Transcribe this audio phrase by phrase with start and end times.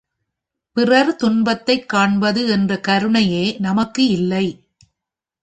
[0.77, 4.45] பிறர் துன்பத்தைக் காண்பது என்ற கருணையே நமக்கு இல்லை.